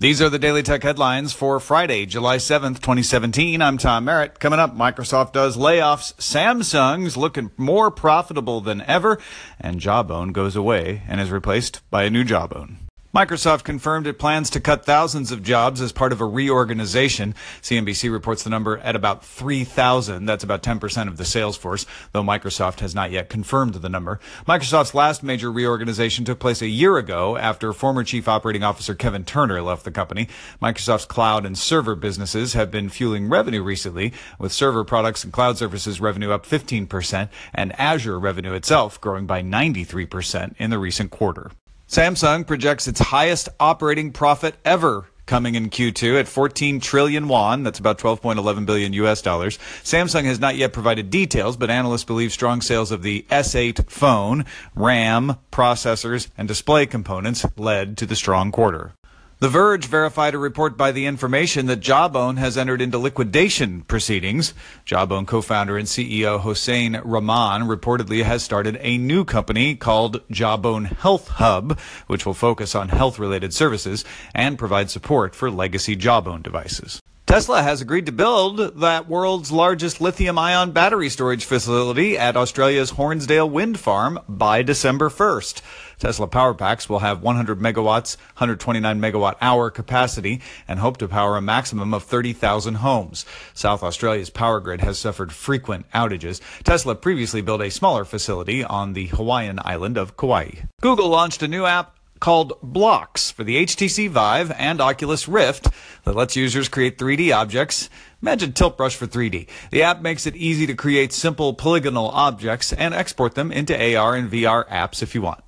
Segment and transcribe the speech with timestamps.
[0.00, 3.60] These are the Daily Tech headlines for Friday, July 7th, 2017.
[3.60, 4.40] I'm Tom Merritt.
[4.40, 9.18] Coming up, Microsoft does layoffs, Samsung's looking more profitable than ever,
[9.60, 12.78] and Jawbone goes away and is replaced by a new Jawbone.
[13.12, 17.34] Microsoft confirmed it plans to cut thousands of jobs as part of a reorganization.
[17.60, 20.26] CNBC reports the number at about 3,000.
[20.26, 24.20] That's about 10% of the sales force, though Microsoft has not yet confirmed the number.
[24.46, 29.24] Microsoft's last major reorganization took place a year ago after former Chief Operating Officer Kevin
[29.24, 30.28] Turner left the company.
[30.62, 35.58] Microsoft's cloud and server businesses have been fueling revenue recently, with server products and cloud
[35.58, 41.50] services revenue up 15% and Azure revenue itself growing by 93% in the recent quarter.
[41.90, 47.64] Samsung projects its highest operating profit ever coming in Q2 at 14 trillion won.
[47.64, 49.58] That's about 12.11 billion US dollars.
[49.82, 54.44] Samsung has not yet provided details, but analysts believe strong sales of the S8 phone,
[54.76, 58.92] RAM, processors, and display components led to the strong quarter.
[59.40, 64.52] The Verge verified a report by The Information that Jawbone has entered into liquidation proceedings.
[64.84, 71.28] Jawbone co-founder and CEO Hosain Rahman reportedly has started a new company called Jawbone Health
[71.28, 77.00] Hub, which will focus on health-related services and provide support for legacy Jawbone devices.
[77.30, 82.90] Tesla has agreed to build that world's largest lithium ion battery storage facility at Australia's
[82.90, 85.62] Hornsdale Wind Farm by December 1st.
[86.00, 91.36] Tesla power packs will have 100 megawatts, 129 megawatt hour capacity and hope to power
[91.36, 93.24] a maximum of 30,000 homes.
[93.54, 96.40] South Australia's power grid has suffered frequent outages.
[96.64, 100.62] Tesla previously built a smaller facility on the Hawaiian island of Kauai.
[100.80, 105.68] Google launched a new app called Blocks for the HTC Vive and Oculus Rift
[106.04, 107.90] that lets users create 3D objects.
[108.22, 109.48] Imagine Tilt Brush for 3D.
[109.70, 114.14] The app makes it easy to create simple polygonal objects and export them into AR
[114.14, 115.42] and VR apps if you want.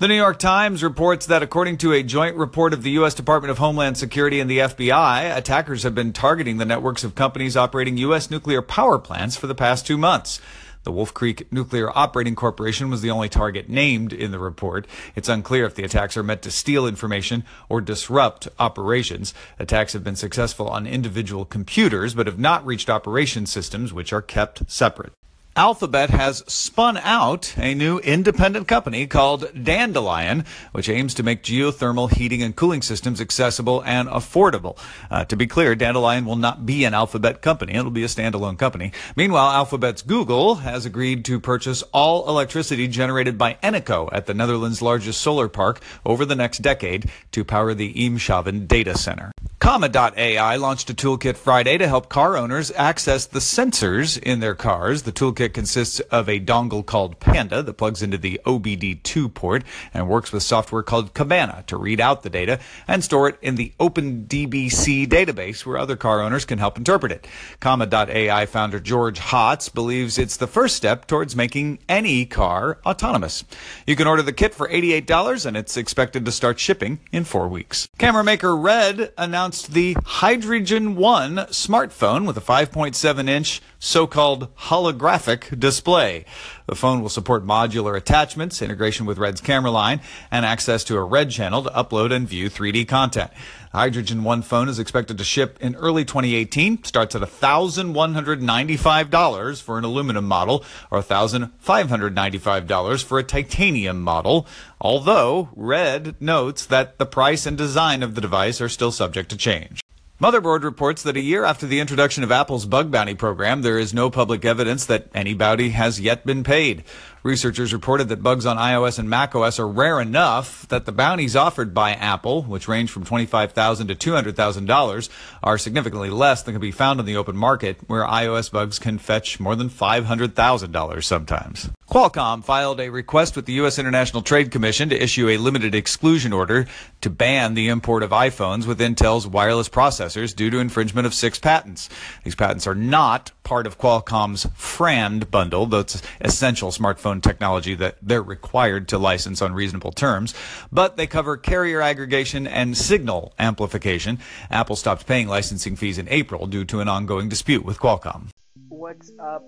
[0.00, 3.14] The New York Times reports that according to a joint report of the U.S.
[3.14, 7.56] Department of Homeland Security and the FBI, attackers have been targeting the networks of companies
[7.56, 8.30] operating U.S.
[8.30, 10.40] nuclear power plants for the past two months.
[10.84, 14.86] The Wolf Creek Nuclear Operating Corporation was the only target named in the report.
[15.16, 19.34] It's unclear if the attacks are meant to steal information or disrupt operations.
[19.58, 24.22] Attacks have been successful on individual computers, but have not reached operation systems, which are
[24.22, 25.12] kept separate.
[25.58, 32.12] Alphabet has spun out a new independent company called Dandelion, which aims to make geothermal
[32.12, 34.78] heating and cooling systems accessible and affordable.
[35.10, 37.74] Uh, to be clear, Dandelion will not be an Alphabet company.
[37.74, 38.92] It'll be a standalone company.
[39.16, 44.80] Meanwhile, Alphabet's Google has agreed to purchase all electricity generated by Eneco at the Netherlands'
[44.80, 49.32] largest solar park over the next decade to power the Eemshaven data center.
[49.60, 55.02] Comma.ai launched a toolkit Friday to help car owners access the sensors in their cars.
[55.02, 60.08] The toolkit consists of a dongle called Panda that plugs into the OBD2 port and
[60.08, 63.72] works with software called Cabana to read out the data and store it in the
[63.80, 67.26] OpenDBC database where other car owners can help interpret it.
[67.58, 73.44] Comma.ai founder George Hotz believes it's the first step towards making any car autonomous.
[73.88, 77.48] You can order the kit for $88 and it's expected to start shipping in four
[77.48, 77.88] weeks.
[77.98, 86.26] Camera maker Red announced the Hydrogen One smartphone with a 5.7 inch so-called holographic display.
[86.66, 91.02] The phone will support modular attachments, integration with Red's camera line, and access to a
[91.02, 93.30] Red channel to upload and view 3D content.
[93.72, 96.84] Hydrogen One phone is expected to ship in early 2018.
[96.84, 104.46] Starts at $1,195 for an aluminum model or $1,595 for a titanium model.
[104.80, 109.36] Although Red notes that the price and design of the device are still subject to
[109.36, 109.80] change.
[110.20, 113.94] Motherboard reports that a year after the introduction of Apple's bug bounty program, there is
[113.94, 116.82] no public evidence that any bounty has yet been paid.
[117.22, 121.72] Researchers reported that bugs on iOS and macOS are rare enough that the bounties offered
[121.72, 125.08] by Apple, which range from 25,000 to $200,000,
[125.44, 128.98] are significantly less than can be found on the open market, where iOS bugs can
[128.98, 131.70] fetch more than $500,000 sometimes.
[131.98, 133.76] Qualcomm filed a request with the U.S.
[133.76, 136.64] International Trade Commission to issue a limited exclusion order
[137.00, 141.40] to ban the import of iPhones with Intel's wireless processors due to infringement of six
[141.40, 141.88] patents.
[142.22, 148.22] These patents are not part of Qualcomm's FRAND bundle, that's essential smartphone technology that they're
[148.22, 150.34] required to license on reasonable terms,
[150.70, 154.20] but they cover carrier aggregation and signal amplification.
[154.52, 158.28] Apple stopped paying licensing fees in April due to an ongoing dispute with Qualcomm.
[158.68, 159.42] What's up?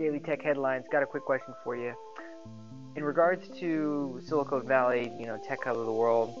[0.00, 0.86] Daily Tech Headlines.
[0.90, 1.92] Got a quick question for you.
[2.96, 6.34] In regards to Silicon Valley, you know, tech hub of the world,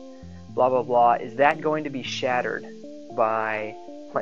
[0.54, 2.64] blah blah blah, is that going to be shattered
[3.14, 3.76] by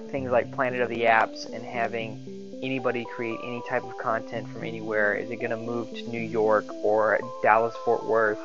[0.09, 2.19] things like Planet of the Apps and having
[2.65, 5.15] anybody create any type of content from anywhere?
[5.15, 8.41] Is it going to move to New York or Dallas Fort Worth,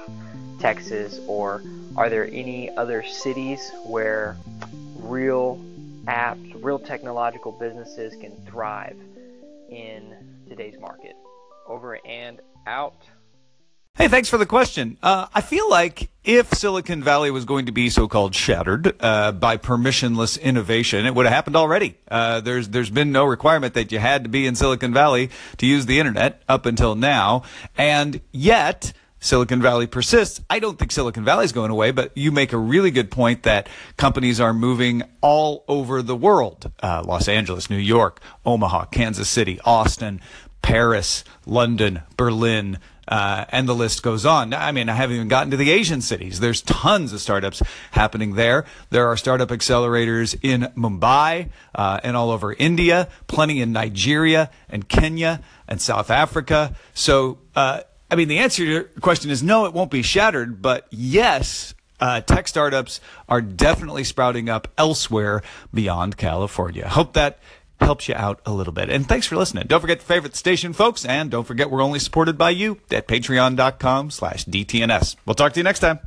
[0.59, 1.63] Texas, or
[1.97, 4.37] are there any other cities where
[4.97, 5.59] real
[6.05, 8.95] apps, real technological businesses can thrive
[9.73, 11.13] in today's market?
[11.67, 13.03] Over and out.
[13.95, 14.97] Hey, thanks for the question.
[15.03, 19.57] Uh, I feel like if Silicon Valley was going to be so-called shattered uh, by
[19.57, 21.95] permissionless innovation, it would have happened already.
[22.09, 25.67] Uh, there's there's been no requirement that you had to be in Silicon Valley to
[25.67, 27.43] use the internet up until now,
[27.77, 28.93] and yet.
[29.23, 30.41] Silicon Valley persists.
[30.49, 33.43] I don't think Silicon Valley is going away, but you make a really good point
[33.43, 36.69] that companies are moving all over the world.
[36.81, 40.19] Uh, Los Angeles, New York, Omaha, Kansas City, Austin,
[40.61, 44.53] Paris, London, Berlin, uh, and the list goes on.
[44.53, 46.41] I mean, I haven't even gotten to the Asian cities.
[46.41, 48.65] There's tons of startups happening there.
[48.89, 54.89] There are startup accelerators in Mumbai uh, and all over India, plenty in Nigeria and
[54.89, 56.75] Kenya and South Africa.
[56.93, 57.81] So, uh,
[58.13, 61.73] I mean, the answer to your question is no, it won't be shattered, but yes,
[61.99, 65.41] uh, tech startups are definitely sprouting up elsewhere
[65.73, 66.87] beyond California.
[66.87, 67.39] Hope that
[67.79, 68.91] helps you out a little bit.
[68.91, 69.65] And thanks for listening.
[69.65, 71.05] Don't forget to favorite station, folks.
[71.05, 75.15] And don't forget we're only supported by you at patreon.com slash DTNS.
[75.25, 75.99] We'll talk to you next time.